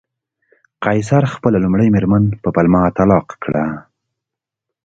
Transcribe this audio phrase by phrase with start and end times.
[0.83, 3.63] قیصر خپله لومړۍ مېرمن په پلمه طلاق کړه